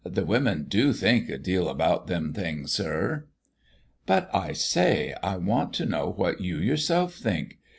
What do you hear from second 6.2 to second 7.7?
you yourself think.